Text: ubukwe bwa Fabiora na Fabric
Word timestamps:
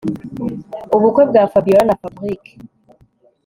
ubukwe 0.95 1.21
bwa 1.29 1.43
Fabiora 1.51 1.83
na 1.87 1.95
Fabric 2.01 2.43